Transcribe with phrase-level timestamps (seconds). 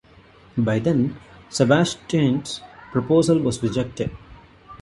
[0.57, 1.15] By then,
[1.49, 2.59] Sebastian's
[2.91, 4.09] proposal was rejected.